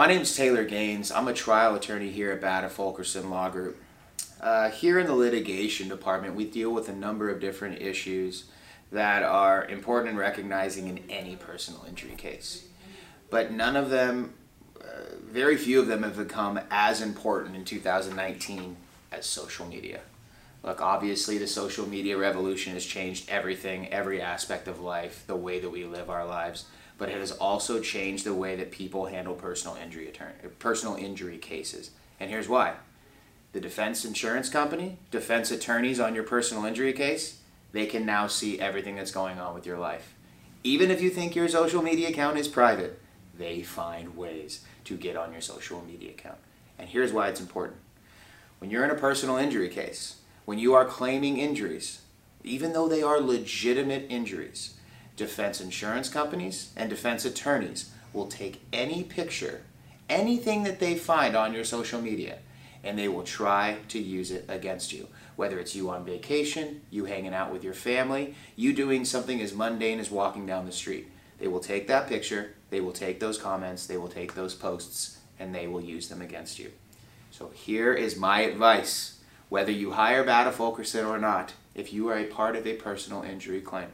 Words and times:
My 0.00 0.06
name 0.06 0.22
is 0.22 0.34
Taylor 0.34 0.64
Gaines. 0.64 1.12
I'm 1.12 1.28
a 1.28 1.34
trial 1.34 1.74
attorney 1.74 2.10
here 2.10 2.32
at 2.32 2.40
Bada 2.40 2.70
Fulkerson 2.70 3.28
Law 3.28 3.50
Group. 3.50 3.76
Uh, 4.40 4.70
here 4.70 4.98
in 4.98 5.06
the 5.06 5.14
litigation 5.14 5.90
department, 5.90 6.34
we 6.34 6.46
deal 6.46 6.70
with 6.70 6.88
a 6.88 6.94
number 6.94 7.28
of 7.28 7.38
different 7.38 7.82
issues 7.82 8.44
that 8.90 9.22
are 9.22 9.66
important 9.66 10.12
in 10.12 10.16
recognizing 10.16 10.88
in 10.88 11.00
any 11.10 11.36
personal 11.36 11.84
injury 11.86 12.14
case. 12.16 12.64
But 13.28 13.52
none 13.52 13.76
of 13.76 13.90
them, 13.90 14.32
uh, 14.80 15.16
very 15.22 15.58
few 15.58 15.80
of 15.80 15.86
them 15.86 16.02
have 16.02 16.16
become 16.16 16.58
as 16.70 17.02
important 17.02 17.54
in 17.54 17.66
2019 17.66 18.78
as 19.12 19.26
social 19.26 19.66
media. 19.66 20.00
Look, 20.62 20.80
obviously, 20.80 21.38
the 21.38 21.46
social 21.46 21.88
media 21.88 22.18
revolution 22.18 22.74
has 22.74 22.84
changed 22.84 23.30
everything, 23.30 23.88
every 23.92 24.20
aspect 24.20 24.68
of 24.68 24.80
life, 24.80 25.24
the 25.26 25.36
way 25.36 25.58
that 25.60 25.70
we 25.70 25.84
live 25.84 26.10
our 26.10 26.26
lives 26.26 26.66
but 27.00 27.08
it 27.08 27.16
has 27.16 27.32
also 27.32 27.80
changed 27.80 28.26
the 28.26 28.34
way 28.34 28.54
that 28.56 28.70
people 28.70 29.06
handle 29.06 29.32
personal 29.32 29.74
injury 29.74 30.06
attorney, 30.06 30.34
personal 30.58 30.96
injury 30.96 31.38
cases. 31.38 31.92
And 32.20 32.28
here's 32.28 32.46
why. 32.46 32.74
The 33.52 33.60
defense 33.60 34.04
insurance 34.04 34.50
company, 34.50 34.98
defense 35.10 35.50
attorneys 35.50 35.98
on 35.98 36.14
your 36.14 36.24
personal 36.24 36.66
injury 36.66 36.92
case, 36.92 37.40
they 37.72 37.86
can 37.86 38.04
now 38.04 38.26
see 38.26 38.60
everything 38.60 38.96
that's 38.96 39.12
going 39.12 39.40
on 39.40 39.54
with 39.54 39.64
your 39.64 39.78
life. 39.78 40.12
Even 40.62 40.90
if 40.90 41.00
you 41.00 41.08
think 41.08 41.34
your 41.34 41.48
social 41.48 41.80
media 41.80 42.10
account 42.10 42.36
is 42.36 42.48
private, 42.48 43.00
they 43.38 43.62
find 43.62 44.14
ways 44.14 44.62
to 44.84 44.94
get 44.94 45.16
on 45.16 45.32
your 45.32 45.40
social 45.40 45.82
media 45.82 46.10
account. 46.10 46.36
And 46.78 46.86
here's 46.86 47.14
why 47.14 47.28
it's 47.28 47.40
important. 47.40 47.78
When 48.58 48.70
you're 48.70 48.84
in 48.84 48.90
a 48.90 48.94
personal 48.94 49.38
injury 49.38 49.70
case, 49.70 50.16
when 50.44 50.58
you 50.58 50.74
are 50.74 50.84
claiming 50.84 51.38
injuries, 51.38 52.00
even 52.42 52.72
though 52.72 52.88
they 52.88 53.02
are 53.02 53.20
legitimate 53.20 54.06
injuries, 54.08 54.74
defense 55.16 55.60
insurance 55.60 56.08
companies 56.08 56.72
and 56.76 56.88
defense 56.88 57.24
attorneys 57.24 57.90
will 58.12 58.26
take 58.26 58.62
any 58.72 59.02
picture, 59.04 59.62
anything 60.08 60.64
that 60.64 60.80
they 60.80 60.94
find 60.96 61.36
on 61.36 61.52
your 61.52 61.64
social 61.64 62.00
media, 62.00 62.38
and 62.82 62.98
they 62.98 63.08
will 63.08 63.22
try 63.22 63.76
to 63.88 63.98
use 63.98 64.30
it 64.30 64.44
against 64.48 64.92
you. 64.92 65.06
Whether 65.36 65.58
it's 65.58 65.74
you 65.74 65.90
on 65.90 66.04
vacation, 66.04 66.82
you 66.90 67.04
hanging 67.04 67.34
out 67.34 67.52
with 67.52 67.62
your 67.62 67.74
family, 67.74 68.34
you 68.56 68.72
doing 68.72 69.04
something 69.04 69.40
as 69.40 69.54
mundane 69.54 70.00
as 70.00 70.10
walking 70.10 70.46
down 70.46 70.66
the 70.66 70.72
street. 70.72 71.10
They 71.38 71.48
will 71.48 71.60
take 71.60 71.86
that 71.88 72.08
picture, 72.08 72.54
they 72.70 72.80
will 72.80 72.92
take 72.92 73.20
those 73.20 73.38
comments, 73.38 73.86
they 73.86 73.96
will 73.96 74.08
take 74.08 74.34
those 74.34 74.54
posts, 74.54 75.18
and 75.38 75.54
they 75.54 75.66
will 75.66 75.80
use 75.80 76.08
them 76.08 76.20
against 76.20 76.58
you. 76.58 76.72
So 77.30 77.50
here 77.54 77.94
is 77.94 78.16
my 78.16 78.40
advice. 78.40 79.19
Whether 79.50 79.72
you 79.72 79.90
hire 79.90 80.24
Bada 80.24 80.52
Fulkerson 80.52 81.04
or 81.04 81.18
not, 81.18 81.54
if 81.74 81.92
you 81.92 82.08
are 82.08 82.16
a 82.16 82.24
part 82.24 82.54
of 82.54 82.68
a 82.68 82.76
personal 82.76 83.24
injury 83.24 83.60
claim, 83.60 83.88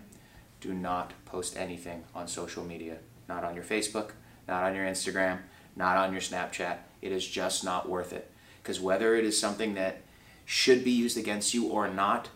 do 0.60 0.74
not 0.74 1.14
post 1.24 1.56
anything 1.56 2.04
on 2.14 2.28
social 2.28 2.62
media. 2.62 2.98
Not 3.26 3.42
on 3.42 3.54
your 3.54 3.64
Facebook, 3.64 4.10
not 4.46 4.62
on 4.64 4.74
your 4.74 4.84
Instagram, 4.84 5.38
not 5.74 5.96
on 5.96 6.12
your 6.12 6.20
Snapchat. 6.20 6.76
It 7.00 7.10
is 7.10 7.26
just 7.26 7.64
not 7.64 7.88
worth 7.88 8.12
it. 8.12 8.30
Because 8.62 8.80
whether 8.80 9.16
it 9.16 9.24
is 9.24 9.40
something 9.40 9.72
that 9.74 10.02
should 10.44 10.84
be 10.84 10.90
used 10.90 11.16
against 11.16 11.54
you 11.54 11.68
or 11.68 11.88
not, 11.88 12.28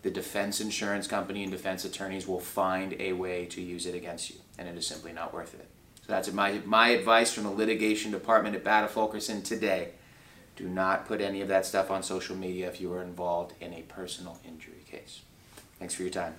the 0.00 0.10
defense 0.10 0.58
insurance 0.58 1.06
company 1.06 1.42
and 1.42 1.52
defense 1.52 1.84
attorneys 1.84 2.26
will 2.26 2.40
find 2.40 2.96
a 2.98 3.12
way 3.12 3.44
to 3.46 3.60
use 3.60 3.84
it 3.84 3.94
against 3.94 4.30
you, 4.30 4.36
and 4.56 4.66
it 4.66 4.76
is 4.78 4.86
simply 4.86 5.12
not 5.12 5.34
worth 5.34 5.52
it. 5.52 5.68
So 6.06 6.12
that's 6.12 6.32
my, 6.32 6.60
my 6.64 6.88
advice 6.88 7.34
from 7.34 7.44
the 7.44 7.50
litigation 7.50 8.12
department 8.12 8.56
at 8.56 8.64
Bada 8.64 8.88
Fulkerson 8.88 9.42
today. 9.42 9.90
Do 10.56 10.68
not 10.68 11.06
put 11.06 11.20
any 11.20 11.40
of 11.40 11.48
that 11.48 11.66
stuff 11.66 11.90
on 11.90 12.02
social 12.02 12.36
media 12.36 12.68
if 12.68 12.80
you 12.80 12.92
are 12.92 13.02
involved 13.02 13.54
in 13.60 13.72
a 13.72 13.82
personal 13.82 14.38
injury 14.46 14.84
case. 14.90 15.22
Thanks 15.78 15.94
for 15.94 16.02
your 16.02 16.10
time. 16.10 16.34